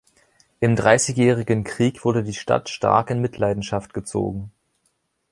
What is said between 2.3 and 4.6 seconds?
Stadt stark in Mitleidenschaft gezogen.